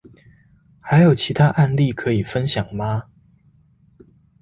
[0.79, 3.03] 還有其他案例可以分享嗎？